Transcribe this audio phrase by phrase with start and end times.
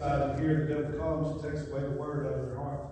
[0.00, 2.86] Uh, here the devil comes, and takes away the word out of their heart.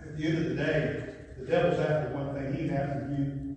[0.00, 3.56] At the end of the day, the devil's after one thing, he's after you.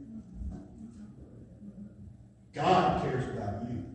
[2.53, 3.85] God cares about you.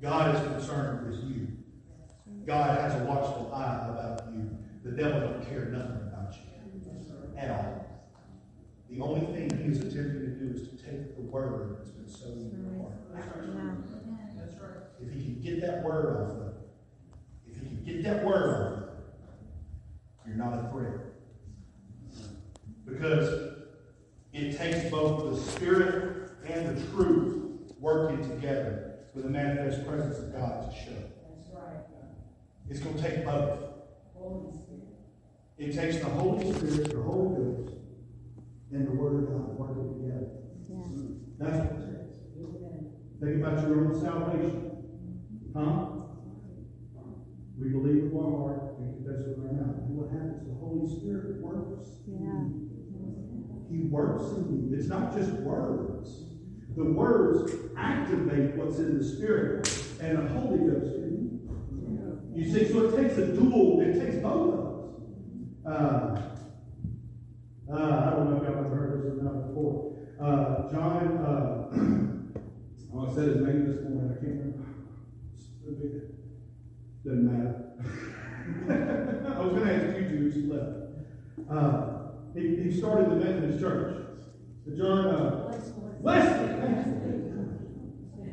[0.00, 1.48] God is concerned with you.
[2.46, 4.50] God has a watchful eye about you.
[4.84, 7.86] The devil don't care nothing about you at all.
[8.90, 12.08] The only thing he is attempting to do is to take the word that's been
[12.08, 12.92] sown in your heart.
[15.00, 15.06] Yeah.
[15.06, 16.54] If he can get that word off of it,
[17.46, 18.88] if he can get that word off of it,
[20.26, 21.00] you're not a threat.
[22.86, 23.54] Because
[24.32, 30.32] it takes both the spirit and the truth working together for the manifest presence of
[30.32, 30.90] God to show.
[30.92, 31.84] That's right.
[32.68, 33.60] It's going to take both.
[34.14, 34.88] Holy Spirit.
[35.58, 37.74] It takes the Holy Spirit, the Holy Ghost,
[38.72, 40.26] and the Word of God working together.
[40.68, 40.80] Yeah.
[41.38, 42.16] That's what it takes.
[42.38, 42.90] Amen.
[43.20, 44.73] Think about your own salvation.
[45.56, 45.86] Huh?
[47.56, 49.86] We believe with our heart and confess with our mouth.
[49.86, 50.42] And what happens?
[50.48, 51.86] The Holy Spirit works.
[52.10, 52.64] Yeah.
[53.70, 54.76] He works in you.
[54.76, 56.24] It's not just words.
[56.76, 59.68] The words activate what's in the Spirit
[60.00, 61.24] and the Holy Ghost in you.
[62.34, 64.74] You see, so it takes a dual, it takes both of us.
[65.64, 66.34] Uh,
[67.72, 69.96] uh, I don't know if y'all have heard this or not before.
[70.20, 71.70] Uh, John, uh,
[73.08, 74.63] I said his name this morning, I can't remember.
[77.04, 77.54] Doesn't matter.
[79.36, 80.76] I was going to ask you, Jews, left.
[81.50, 81.86] Uh,
[82.34, 83.90] he, he started the Methodist Church.
[84.64, 85.52] So John, uh,
[86.00, 86.48] Wesley!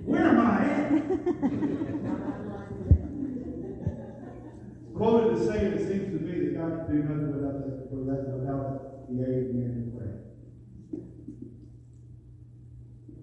[0.06, 0.92] Where am I at?
[4.96, 8.24] Quoted as saying, it seems to me that God can do nothing without that, without,
[8.40, 8.68] without
[9.10, 10.18] the aid of man and prayer.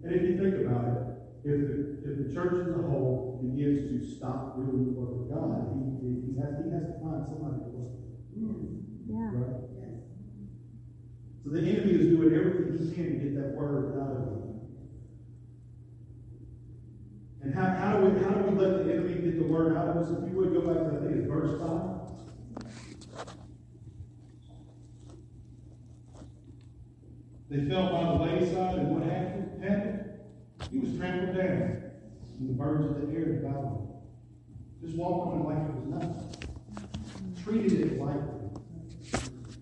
[0.04, 1.07] And if you think about it,
[1.44, 5.30] if the, if the church as a whole begins to stop doing the work of
[5.30, 5.70] God,
[6.02, 7.94] he, he, has, he has to find somebody to work.
[9.06, 9.30] Yeah.
[9.32, 9.68] Right?
[11.44, 14.60] So the enemy is doing everything he can to get that word out of you.
[17.42, 19.88] And how, how, do we, how do we let the enemy get the word out
[19.88, 20.10] of us?
[20.10, 21.98] If you would go back to, I think it's verse 5.
[27.50, 29.64] They fell by the wayside, and what happened?
[29.64, 30.07] happened?
[30.70, 31.82] He was trampled down,
[32.38, 33.88] and the birds of the air devoured him.
[34.82, 36.28] Just walked on it like it was nothing.
[37.42, 38.38] Treated it lightly.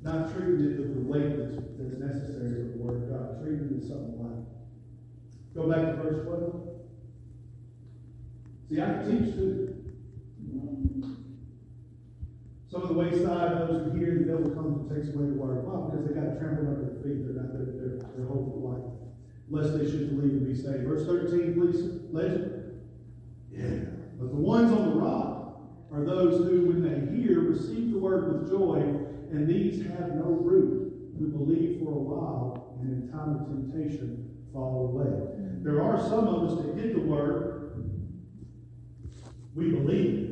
[0.02, 3.42] Not treating it with the weight that's, that's necessary for the Word of God.
[3.42, 4.44] Treating it as something light.
[5.54, 6.76] Go back to verse 12.
[8.68, 9.72] See, I can teach too.
[12.68, 15.64] Some of the wayside, those who hear the devil comes and takes away the word.
[15.64, 15.88] Why?
[15.88, 17.24] Because they got trampled under their feet.
[17.24, 19.05] They're not their, their, their hope of life.
[19.48, 20.84] Lest they should believe and be saved.
[20.84, 22.80] Verse 13, please, legend.
[23.50, 23.90] Yeah.
[24.18, 25.60] But the ones on the rock
[25.92, 28.76] are those who, when they hear, receive the word with joy,
[29.30, 34.36] and these have no root, who believe for a while, and in time of temptation
[34.52, 35.36] fall away.
[35.62, 37.56] There are some of us that get the word,
[39.54, 40.26] we believe it.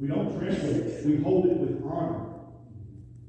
[0.00, 1.06] We don't trample it.
[1.06, 2.26] We hold it with honor.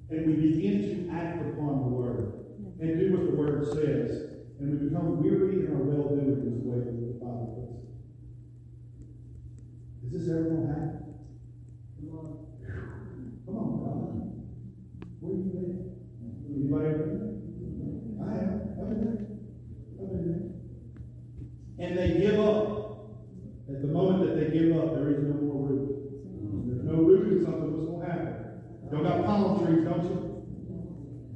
[0.09, 2.33] And we begin to act upon the word
[2.79, 4.22] and do what the word says.
[4.63, 7.83] And we become weary in our well doing, is the way that the Bible puts
[7.83, 7.91] it.
[10.07, 11.03] Is this ever going to happen?
[11.99, 12.47] Come on,
[13.43, 14.07] Come on, God.
[15.19, 15.99] Where you been?
[16.47, 17.43] Anybody ever?
[18.23, 18.79] I have.
[18.79, 19.19] I've been there.
[19.99, 20.47] I've been there.
[21.83, 22.71] And they give up.
[23.67, 25.91] At the moment that they give up, there is no more root.
[26.71, 28.63] There's no root in something, what's going to happen?
[28.95, 30.39] Y'all got palm trees, don't you?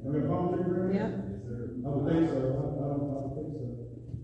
[0.03, 1.11] Y'all got palm trees around here?
[1.11, 1.27] Yep.
[1.87, 2.35] I would think so.
[2.35, 3.63] I, I don't, I don't think so.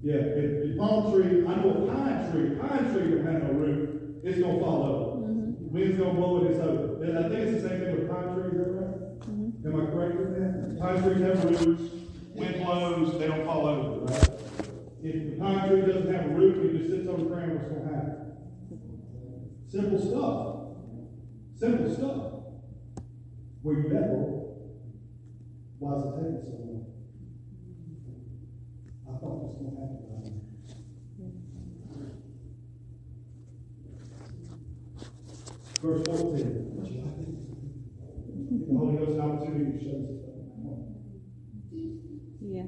[0.03, 3.53] Yeah, if, if palm tree, I know a pine tree, pine tree don't have no
[3.53, 5.27] root, it's gonna fall over.
[5.27, 5.73] Mm-hmm.
[5.73, 7.03] Wind's gonna blow it, it's over.
[7.03, 9.19] And I think it's the same thing with pine trees, is that right?
[9.19, 9.67] Mm-hmm.
[9.67, 10.79] Am I correct with that?
[10.79, 11.93] Pine trees have roots,
[12.33, 14.29] wind blows, they don't fall over, right?
[15.03, 17.67] If the pine tree doesn't have a root, it just sits on the ground, what's
[17.69, 18.13] gonna happen?
[19.69, 20.53] Simple stuff.
[21.59, 22.33] Simple stuff.
[23.63, 24.43] Where you Lord?
[25.79, 26.85] Why is it taking so long?
[29.07, 30.43] I thought this was gonna happen by now.
[35.83, 36.63] Verse fourteen.
[38.67, 40.13] The Holy Ghost opportunity to show us
[42.39, 42.63] Yeah.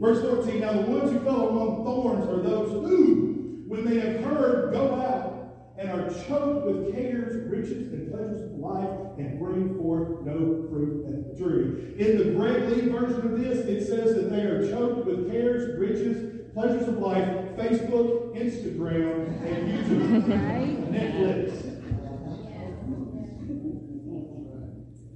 [0.00, 4.24] Verse 14, now the ones who fell among thorns are those who, when they have
[4.24, 9.76] heard, go out and are choked with cares, riches, and pleasures of life, and bring
[9.78, 11.94] forth no fruit and tree.
[11.98, 15.78] In the Greg Lee version of this, it says that they are choked with cares,
[15.78, 20.28] riches, pleasures of life, Facebook, Instagram, and YouTube.
[20.28, 20.92] Right?
[20.92, 21.63] Netflix.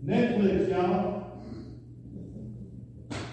[0.09, 1.43] Y'all.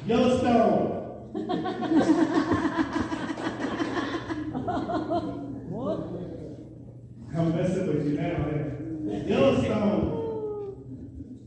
[0.05, 0.91] Yellowstone.
[7.37, 9.25] I'm messing with you now, man.
[9.27, 10.11] Yellowstone.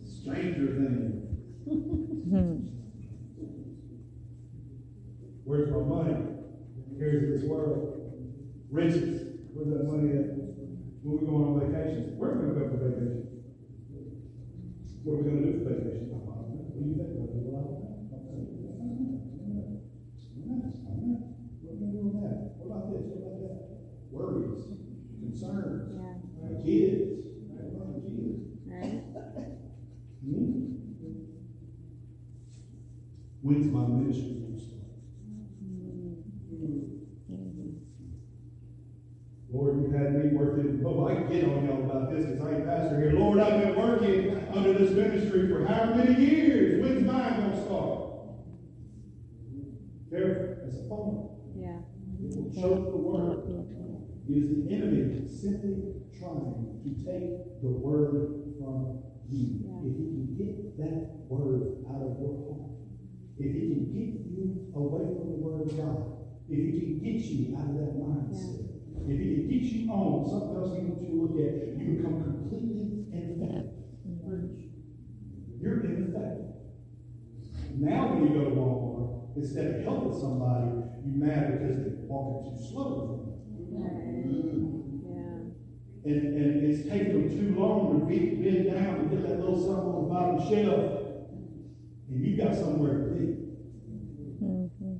[0.06, 1.14] Stranger Things.
[5.44, 6.16] Where's my money?
[6.98, 8.12] Here's this world.
[8.70, 9.22] Riches.
[9.52, 10.26] Where's that money at?
[11.02, 12.16] When we go on vacation?
[12.18, 13.27] Where are we gonna go for vacation?
[15.08, 16.12] What are we gonna do for vacation?
[16.12, 17.16] What do you think?
[17.16, 17.48] about it?
[17.48, 19.24] Well, I don't know.
[20.36, 20.68] I'm not.
[20.68, 21.32] I'm not.
[21.64, 22.60] What are we gonna do with that?
[22.60, 23.08] What about this?
[23.08, 23.88] What about that?
[24.12, 24.68] Worries,
[25.16, 25.96] concerns.
[25.96, 26.20] Yeah.
[26.44, 27.24] My kids.
[27.48, 28.52] What about my kids?
[28.68, 29.00] Right?
[30.28, 30.76] Hmm?
[33.40, 34.88] When's my ministry gonna start?
[39.50, 42.56] Lord, you've had me working, oh, I can get on y'all about this because I
[42.56, 43.12] ain't pastor here.
[43.12, 46.82] Lord, I've been working under this ministry for how many years?
[46.82, 48.00] When's mine gonna start?
[50.10, 51.30] Careful, that's a phone.
[51.56, 51.80] Yeah.
[52.22, 53.38] It will choke the word.
[54.28, 55.28] It is the enemy
[56.38, 59.66] trying to take the word from you.
[59.66, 59.90] Yeah.
[59.90, 62.70] If he can get that word out of your heart,
[63.38, 65.98] if he can get you away from the word of God,
[66.48, 68.68] if he can get you out of that mindset,
[69.06, 71.84] if he can get you on something else he wants you to look at, you
[71.96, 73.72] become completely ineffective.
[74.06, 75.60] Mm-hmm.
[75.60, 76.58] You're ineffective.
[77.78, 80.66] Now when you go to Walmart, instead of helping somebody,
[81.04, 83.38] you mad because they're walking too slow.
[83.70, 84.77] Yeah.
[86.08, 89.60] And, and it's taking them too long to be, bend down and get that little
[89.60, 91.04] something on the bottom shelf.
[92.08, 93.26] And you got somewhere to be.
[94.40, 94.96] Mm-hmm.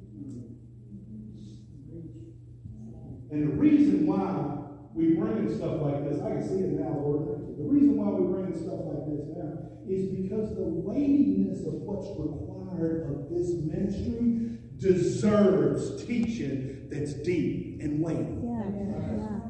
[3.31, 4.59] And the reason why
[4.93, 7.57] we bring in stuff like this, I can see it now, Lord.
[7.57, 11.73] The reason why we bring in stuff like this now is because the weightiness of
[11.89, 18.37] what's required of this ministry deserves teaching that's deep and weighty.
[18.45, 18.69] Yeah.
[18.77, 19.48] Yeah.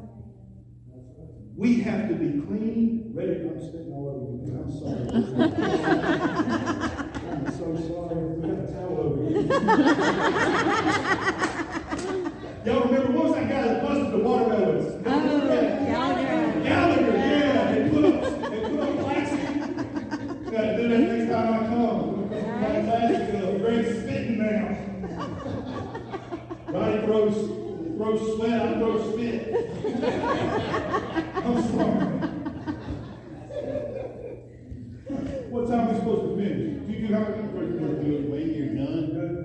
[1.59, 3.41] We have to be clean, ready.
[3.41, 4.55] I'm spitting all over you.
[4.63, 5.03] I'm sorry.
[7.29, 8.23] I'm so sorry.
[8.31, 9.43] We got a towel over here.
[12.65, 15.05] Y'all remember what was that guy that busted the watermelons?
[15.05, 15.85] Y'all remember that?
[15.85, 16.63] Gallagher.
[16.63, 17.71] Gallagher, yeah.
[17.73, 18.21] They put up,
[18.51, 19.45] they put up plastic.
[20.51, 22.29] Gotta do that next time I come.
[22.31, 24.65] Like plastic, uh, Greg's spitting now.
[26.69, 27.37] Ronnie throws,
[27.97, 29.41] throws sweat, I throw spit.
[31.39, 32.05] I'm sorry.
[35.49, 36.61] What time are we supposed to finish?
[36.85, 37.41] Do you do how many?
[38.29, 39.35] When you're done, Good?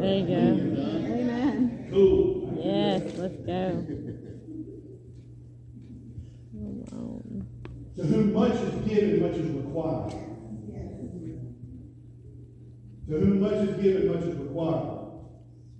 [0.00, 0.70] There you when you're go.
[0.82, 1.54] done, Amen.
[1.92, 2.24] Cool.
[2.64, 3.60] Yes, let's go.
[6.54, 7.46] Come on.
[7.96, 10.10] To whom much is given, much is required.
[13.08, 15.00] To whom much is given, much is required.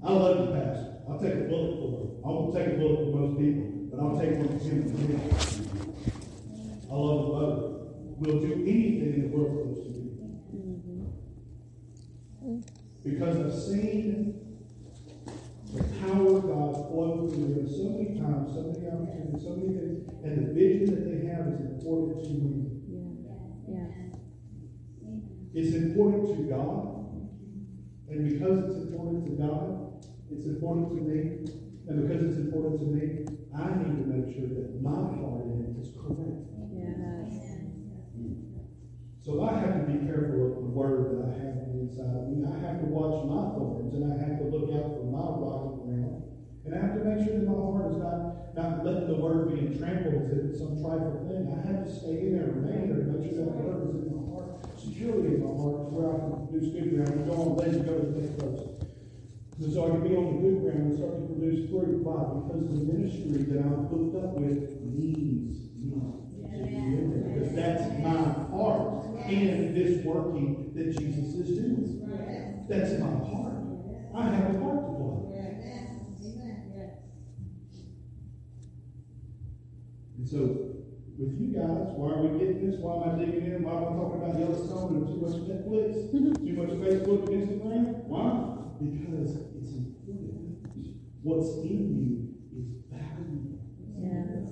[0.02, 0.96] I love you, Pastor.
[1.08, 2.08] I'll take a bullet for it.
[2.24, 5.20] I won't take a bullet for most people, but I'll take one for him.
[6.90, 7.64] I love them both.
[8.18, 10.00] We'll do anything in the world for to do.
[13.04, 14.10] Because I've seen
[15.72, 19.72] the power of God flow through them so many times, so many opportunities, so many
[19.78, 22.80] things, and the vision that they have is important to me.
[22.88, 23.12] Yeah.
[23.68, 23.90] Yeah.
[25.52, 27.04] It's important to God,
[28.08, 31.44] and because it's important to God, it's important to me,
[31.86, 35.60] and because it's important to me, I need to make sure that my part in
[35.62, 36.48] it is correct.
[36.72, 37.60] Yes.
[39.22, 42.44] So I have to be careful of the word that I have inside of me.
[42.44, 45.73] I have to watch my thorns, and I have to look out for my ground.
[46.64, 49.52] And I have to make sure that my heart is not, not letting the word
[49.52, 51.44] being trampled as some trifling thing.
[51.52, 54.08] I have to stay in there, remain there, to make sure that the word is
[54.08, 57.28] in my heart, securely in my heart, to where I can produce good ground and
[57.28, 58.64] go on, let it go to the place.
[59.60, 62.00] And so I can be on the good ground and start to produce fruit.
[62.00, 62.32] Why?
[62.32, 66.00] Because the ministry that I'm hooked up with needs me.
[66.48, 72.08] Because that's my part in this working that Jesus is doing.
[72.68, 73.52] That's my part.
[74.16, 75.33] I have a part to play.
[80.24, 80.40] And so,
[81.20, 82.80] with you guys, why are we getting this?
[82.80, 83.60] Why am I digging in?
[83.60, 86.08] Why am I talking about Yellowstone and too much Netflix?
[86.16, 86.40] Mm-hmm.
[86.40, 88.08] too much Facebook and Instagram?
[88.08, 88.32] Why?
[88.80, 90.64] Because it's important.
[91.20, 93.68] What's in you is valuable.
[94.00, 94.48] Yes.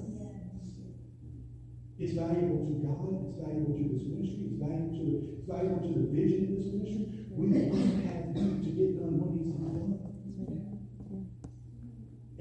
[1.96, 3.32] It's valuable to God.
[3.32, 4.44] It's valuable to this ministry.
[4.52, 7.32] It's valuable to the, it's valuable to the vision of this ministry.
[7.32, 7.80] We we
[8.12, 10.81] have to to get done what needs to be done.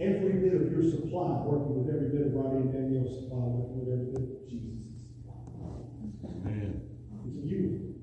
[0.02, 3.86] Every bit of your supply, working with every bit of Robbie and Danielle's supply, working
[3.86, 5.78] with every bit of Jesus' supply.
[6.42, 6.82] man,
[7.28, 7.94] It's you.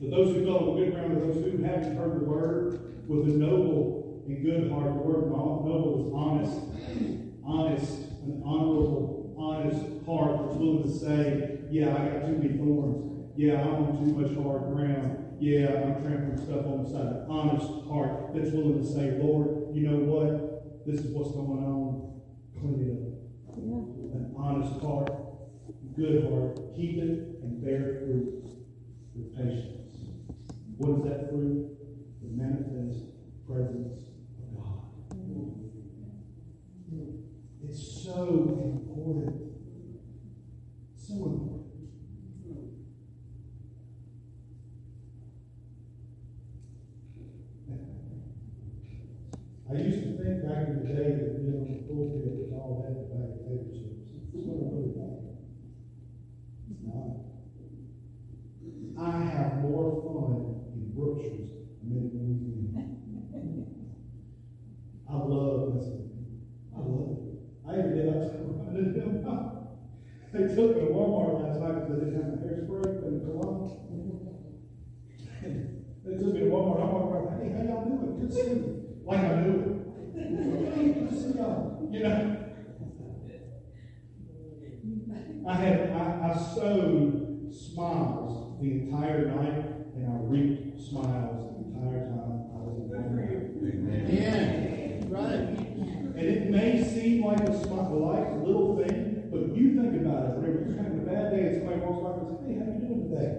[0.00, 3.28] But those who fell on good ground are those who, having heard the word, with
[3.28, 6.56] a noble and good heart, the word noble is honest,
[7.44, 7.92] honest,
[8.24, 13.28] an honorable, honest heart that's willing to say, yeah, I got too many thorns.
[13.36, 15.36] Yeah, I'm on too much hard ground.
[15.38, 17.06] Yeah, I'm trampling stuff on the side.
[17.06, 20.51] An honest heart that's willing to say, Lord, you know what?
[20.84, 22.20] This is what's going on.
[22.58, 23.12] Clean it up.
[23.56, 24.18] Yeah.
[24.18, 25.10] An honest heart,
[25.94, 26.58] good heart.
[26.74, 28.44] Keep it and bear fruit
[29.14, 30.08] with patience.
[30.76, 31.70] What is that fruit?
[32.22, 33.04] The manifest
[33.46, 34.02] presence
[34.38, 34.90] of God.
[37.68, 38.26] It's so
[38.58, 39.36] important.
[40.96, 41.51] So important.
[49.72, 52.84] I used to think back in the day that being on the pulpit was all
[52.84, 54.04] that about potato chips.
[54.36, 55.32] It's what I really like.
[56.68, 57.24] It's not.
[59.00, 63.00] I have more fun in Brookshire's than in Louisiana.
[65.08, 66.12] I love messing.
[66.76, 67.40] I love it.
[67.64, 69.24] I even did, I was running them.
[70.32, 73.72] They took me to Walmart last night because they didn't have a hairspray the cologne.
[75.40, 78.20] They took me to Walmart, I walked around, hey, how y'all doing?
[78.20, 78.81] Good to you.
[79.04, 79.82] Like I knew
[80.14, 80.74] it.
[80.74, 81.88] Hey, good to see y'all.
[81.90, 82.42] Know?
[85.48, 89.64] I had, I, I sowed smiles the entire night,
[89.96, 93.42] and I reaped smiles the entire time I was in Walmart.
[94.12, 95.58] Yeah, right.
[96.14, 100.24] And it may seem like a small, like a little thing, but you think about
[100.24, 100.30] it.
[100.38, 102.78] Whenever you're having a bad day and somebody walks by and says, "Hey, how you
[102.86, 103.30] doing today?"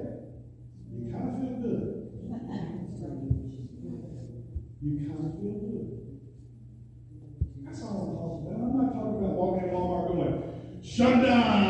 [0.92, 1.84] You kind of feel good.
[4.84, 5.88] You kind of feel good.
[7.64, 8.60] That's all I'm talking about.
[8.60, 10.04] I'm not talking about walking in Walmart
[10.98, 11.64] going, "Shunda,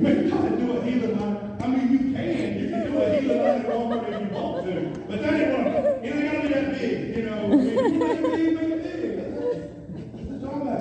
[0.00, 1.56] You try to do a healing line.
[1.60, 2.60] I mean, you can.
[2.60, 4.70] You can do a healing line at Walmart if you want to.
[5.08, 5.66] But that ain't what,
[6.04, 7.48] it ain't gotta be that big, you know.
[7.48, 10.30] Make it big, make it big.
[10.30, 10.80] That's all that.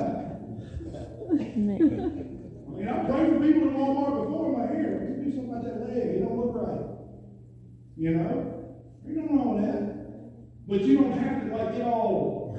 [1.32, 4.91] I mean, I prayed for people in Walmart before in my hair.
[5.10, 6.86] You do something about that leg, it don't look right.
[7.98, 8.34] You know?
[9.06, 9.49] You don't that.
[10.69, 12.55] But you don't have to like get all,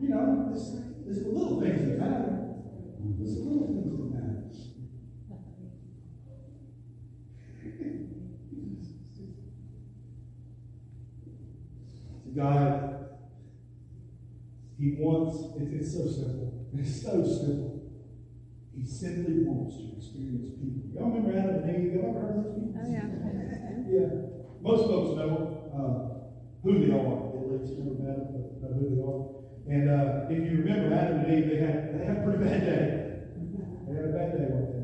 [0.00, 0.74] you know, it's,
[1.06, 2.48] it's the little things that matter.
[3.20, 4.38] It's the little things that matter.
[12.34, 12.98] God,
[14.78, 16.48] He wants, it, it's so simple.
[16.72, 17.76] It's so simple.
[18.74, 20.88] He simply wants to experience people.
[20.94, 21.92] Y'all remember Adam and Eve?
[21.92, 22.80] Y'all ever heard of those people?
[22.82, 23.04] Oh, yeah.
[23.86, 24.08] Yeah.
[24.62, 26.11] Most folks know uh,
[26.62, 29.32] who they are, at least never met them, but know who they are.
[29.68, 32.60] And uh, if you remember Adam and Eve, they had, they had a pretty bad
[32.60, 33.12] day.
[33.86, 34.82] They had a bad day one day.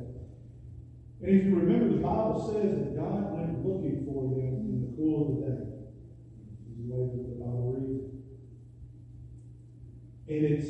[1.23, 4.97] And if you remember, the Bible says that God went looking for them in the
[4.97, 5.63] cool of the day.
[6.71, 8.19] Is the way that the Bible reads.
[10.29, 10.69] And it's,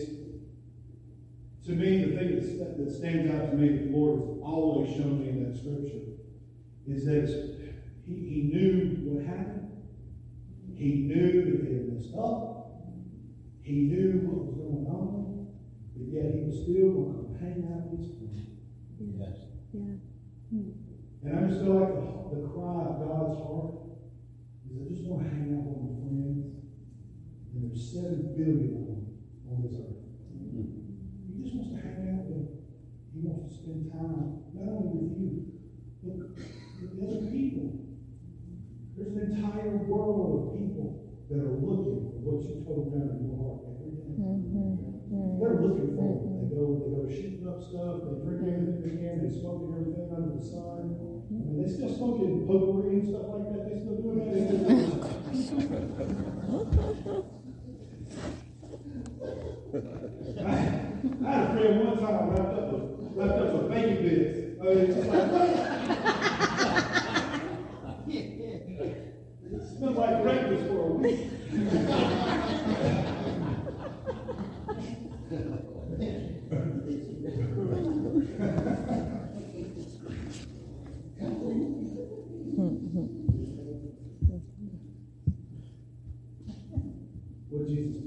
[1.67, 4.91] to me, the thing that's, that stands out to me that the Lord has always
[4.97, 6.05] shown me in that scripture
[6.87, 7.29] is that
[8.07, 9.68] he, he knew what happened.
[10.79, 12.71] He knew that they had messed up.
[13.63, 15.51] He knew what was going on.
[15.91, 18.47] But yet he was still going to come hang out with his friends.
[19.03, 19.51] Yes.
[19.75, 19.99] Yeah.
[20.55, 20.71] Hmm.
[21.27, 23.75] And I just feel like the, the cry of God's heart
[24.71, 26.47] is I just want to hang out with my friends.
[26.47, 29.19] And there's seven billion of them
[29.51, 29.99] on this earth.
[30.31, 30.79] Mm-hmm.
[31.27, 32.55] He just wants to hang out with them.
[33.11, 35.59] He wants to spend time not only with you,
[36.07, 37.19] but with the other people.
[37.19, 37.28] There's an
[39.29, 43.61] entire world of people that are looking for what you told them in your heart
[43.69, 44.17] every day.
[44.17, 44.81] Mm-hmm.
[45.13, 45.37] mm-hmm.
[45.37, 46.25] They're looking for it.
[46.25, 46.49] Mm-hmm.
[46.49, 48.57] They go, they go shooting up stuff, they drink mm-hmm.
[48.57, 50.97] everything they can, they smoking everything under the sun.
[51.29, 54.33] I mean, they still smoking potpourri and stuff like that, they still doing that.
[54.33, 57.39] They still doing it.
[60.39, 60.57] I,
[61.25, 64.57] I had a friend one time wrapped up with, wrapped up with bacon bits.
[64.59, 65.29] I mean, it's just like,
[69.51, 70.88] it smelled like breakfast for a week.
[70.88, 70.88] What did Jesus do while he was here?
[70.88, 70.88] Miracles, signs, wonders.
[70.88, 70.88] More importantly, he was kind, made friends with people.
[71.01, 71.05] He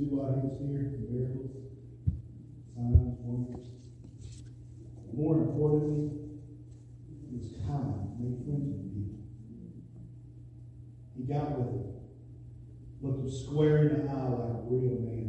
[0.08, 3.66] was here, very important.
[5.14, 6.10] More importantly,
[7.30, 9.20] He was kind, made friends with people.
[11.16, 11.91] He got with them,
[13.02, 15.21] looked them square in the eye like a real man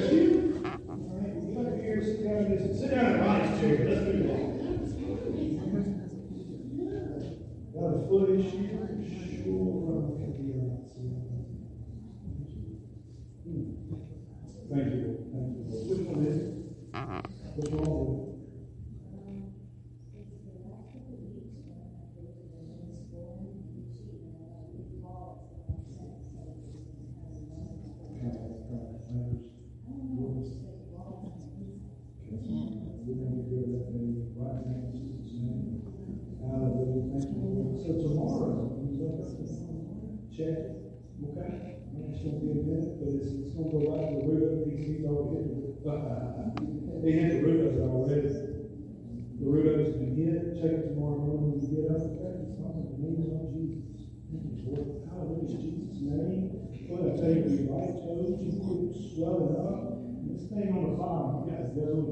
[0.00, 0.37] That's you.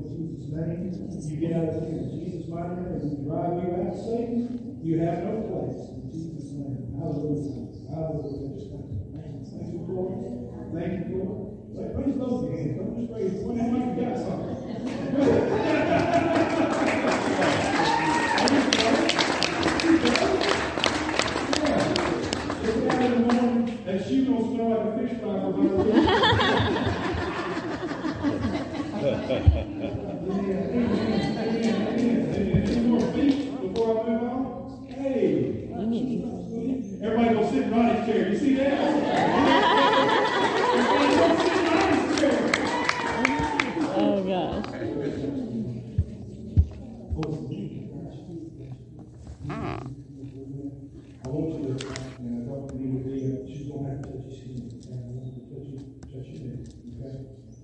[0.08, 0.92] Jesus' name.
[0.92, 2.96] You get out of here in Jesus' mighty name.
[2.96, 6.94] As we drive you out, of Satan, you have no place in Jesus' name.
[6.98, 7.66] Hallelujah.
[7.90, 8.56] Hallelujah.
[9.12, 10.14] Thank you, Lord.
[10.74, 11.94] Thank you, Lord.
[11.94, 12.76] Praise those hands.
[12.76, 13.32] Don't just praise.
[13.44, 14.55] When you got something.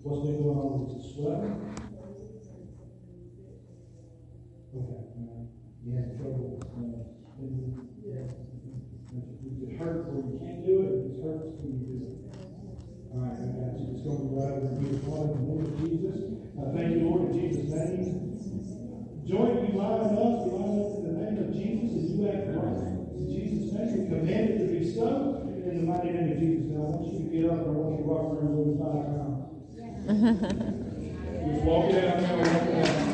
[0.02, 1.54] What's been going on, is it swelling?
[4.74, 5.46] Okay, uh,
[5.86, 7.86] you had trouble, uh, in-
[9.46, 12.18] is it hurt where you can't do it, it hurts when you do it?
[13.14, 15.70] All right, I got you, it's gonna be right over here, Father, in the name
[15.70, 16.18] of Jesus,
[16.58, 19.22] I thank you, Lord, in Jesus' name.
[19.22, 22.90] Joint, you line up, you line in the name of Jesus, and you act right.
[23.14, 26.66] In Jesus' name, you command it to be so, in the mighty name of Jesus.
[26.74, 28.74] Now, I want you to get up, and I want you to rock around over
[28.82, 29.31] five times.
[30.04, 30.20] Just
[31.64, 33.11] walk it out,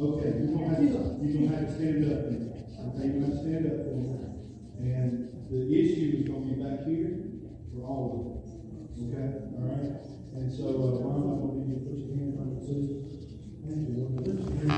[0.00, 2.24] Okay, you're gonna have to, you're gonna have to stand up.
[2.24, 3.84] Okay, you're gonna stand up.
[4.80, 7.20] And the issue is gonna be back here
[7.68, 8.40] for all of them.
[8.96, 9.28] Okay,
[9.60, 9.92] all right?
[10.40, 12.96] And so, uh, Ron, gonna need you to put your hand on it, please.
[13.60, 14.24] Thank you, Lord.
[14.24, 14.72] Put your?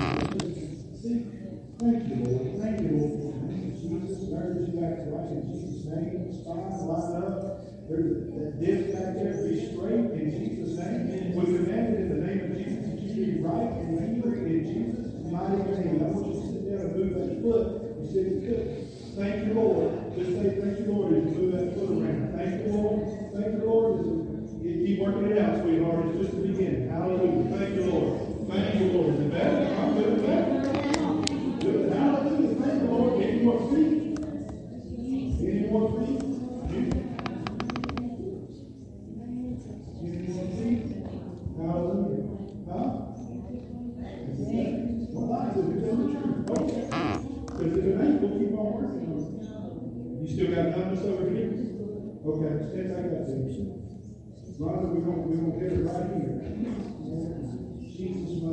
[1.79, 2.59] Thank you, Lord.
[2.59, 3.23] Thank you, Lord.
[3.47, 4.27] You, Jesus.
[4.27, 6.35] Nerves you back to right in Jesus' name.
[6.35, 7.63] Spine, line up.
[7.87, 11.31] There's that disc back there, be straight in Jesus' name.
[11.39, 14.67] We command it in the name of Jesus that you be right and angry in
[14.67, 16.03] Jesus' mighty name.
[16.05, 17.65] I want you to sit down and move that foot.
[18.13, 18.93] You could.
[19.17, 19.89] Thank you, Lord.
[20.17, 21.02] Just say, thank you, Lord,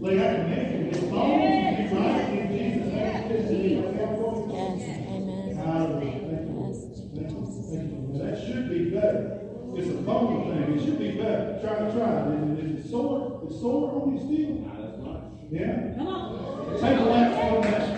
[0.00, 1.30] Lay out your long,
[1.76, 3.24] be right in Jesus' name.
[3.28, 3.94] To?
[4.52, 4.82] Yes.
[5.08, 5.56] Amen.
[5.56, 6.44] Hallelujah.
[6.60, 6.78] Yes.
[8.20, 9.40] That should be better.
[9.76, 10.78] It's a bony thing.
[10.78, 11.58] It should be better.
[11.62, 12.12] Try it, try.
[12.58, 13.42] Is it sore?
[13.48, 14.54] Is sore on you still?
[15.50, 15.94] Yeah?
[15.96, 16.80] Come on.
[16.80, 17.93] Take a lap on that.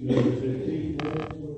[0.00, 1.49] you know, 15 minutes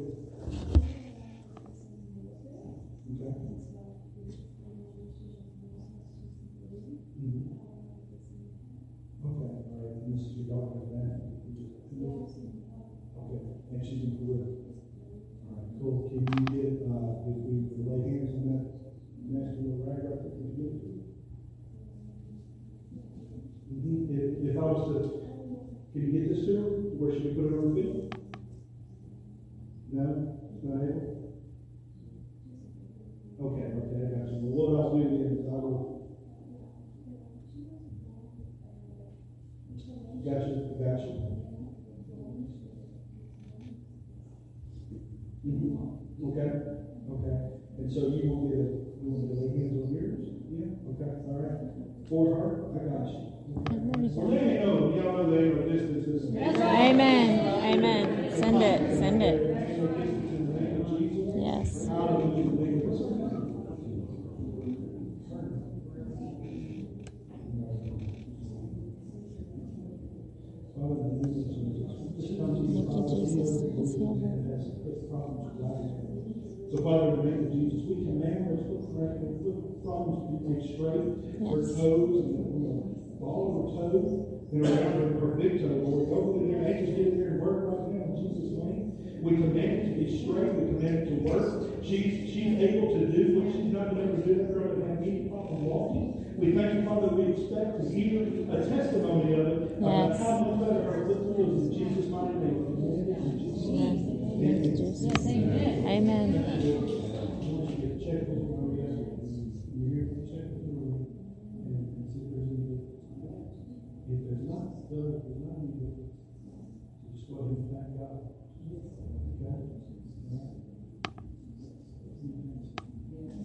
[90.22, 91.82] she's straight, we command to work.
[91.82, 94.80] She's, she's able to do what she's not been able to do for her to
[94.88, 96.34] have any problem walking.
[96.36, 100.18] We thank you, Father, we expect to hear a testimony of it, yes.
[100.18, 102.61] how much better our is in Jesus' mighty name.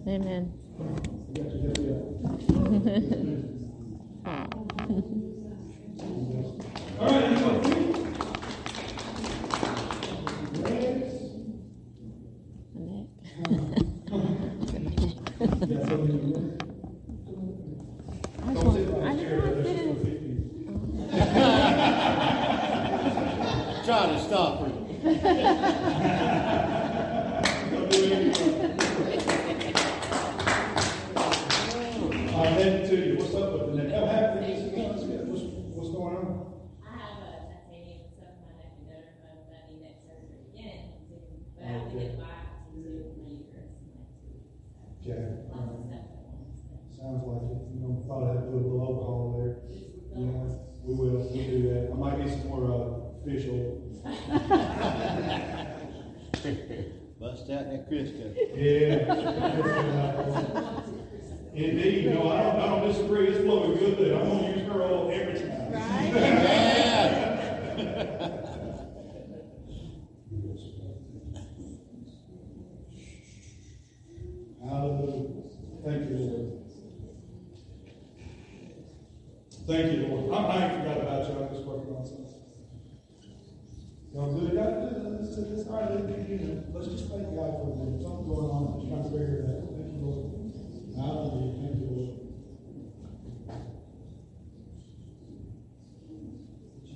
[0.08, 0.57] Amen.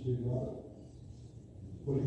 [0.04, 0.58] to do what?
[1.84, 2.02] What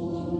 [0.00, 0.39] just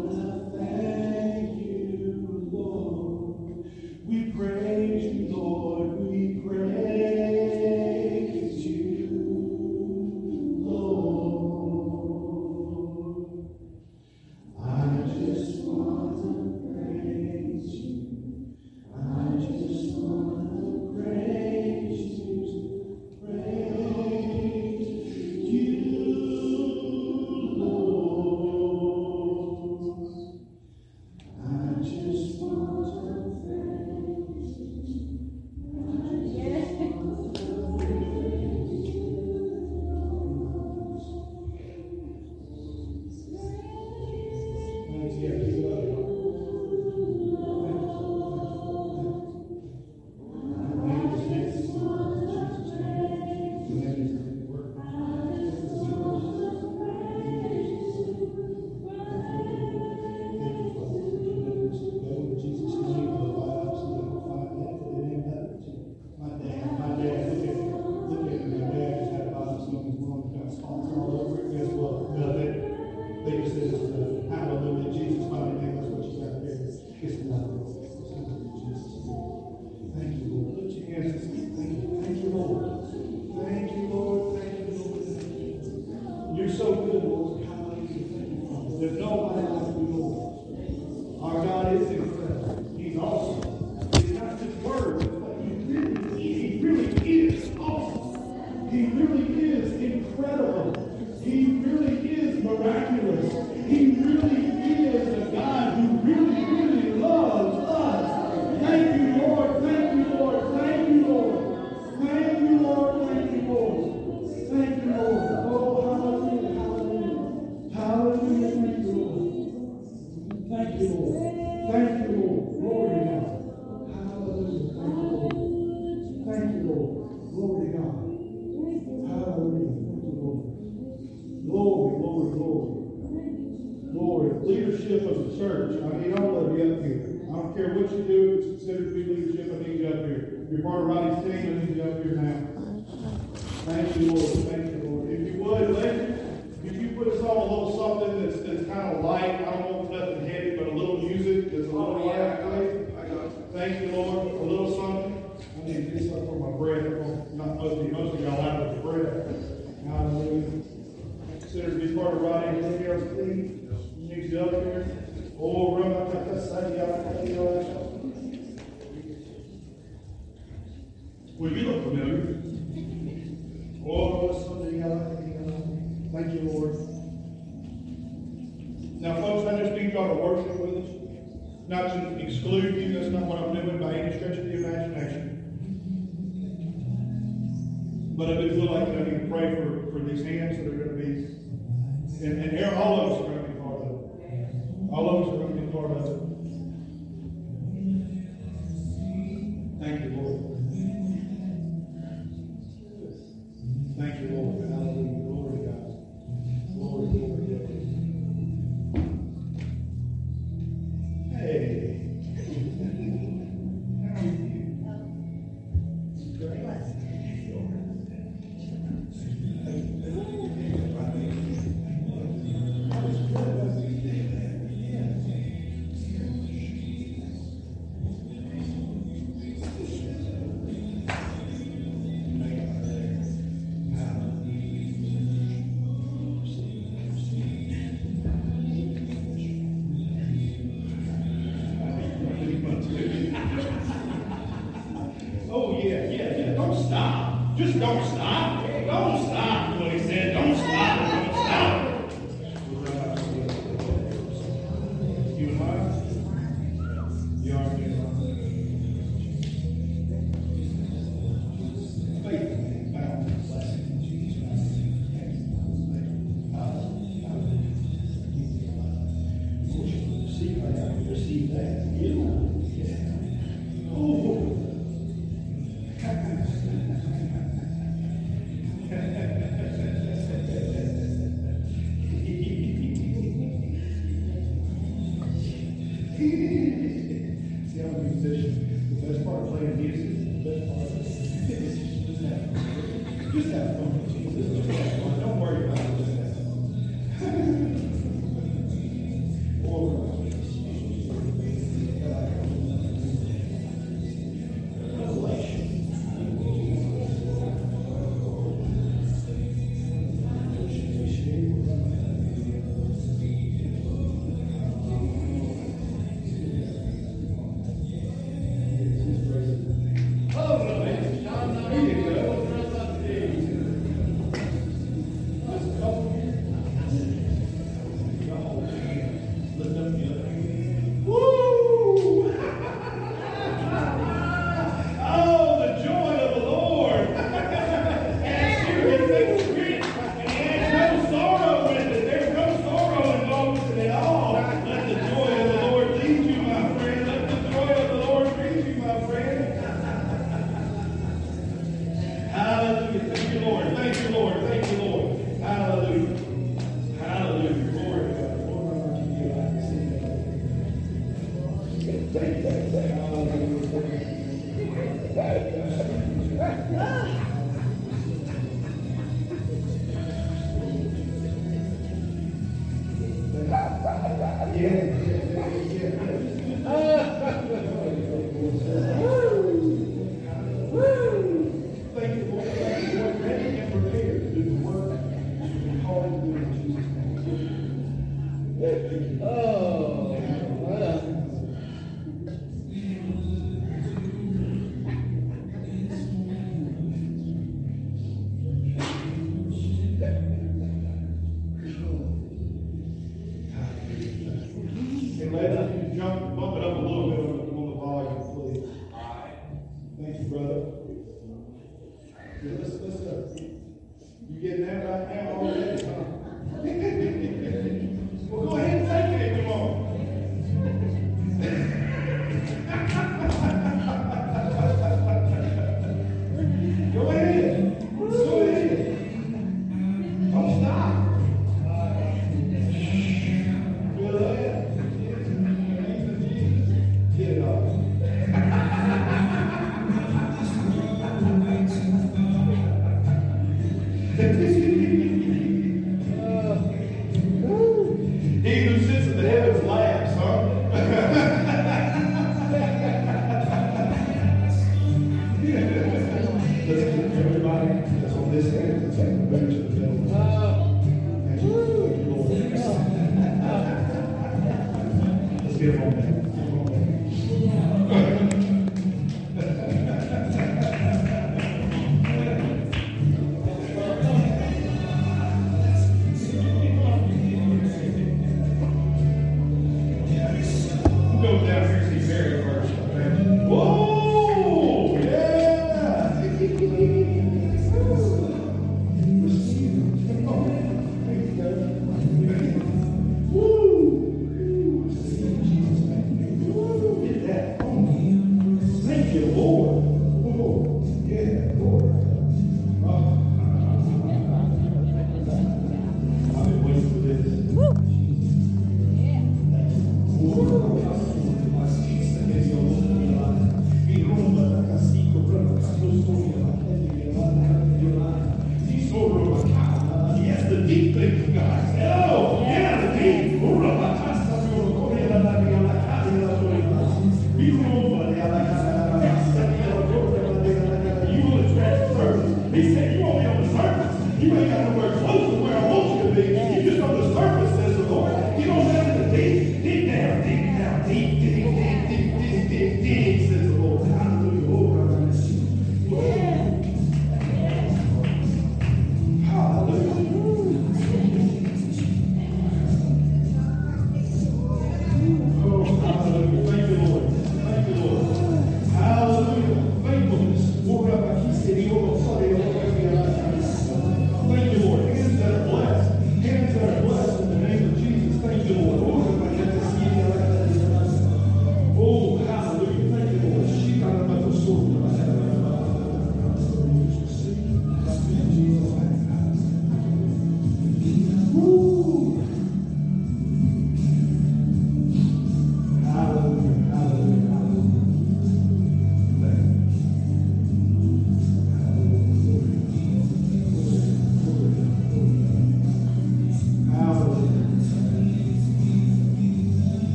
[448.80, 449.39] He who sits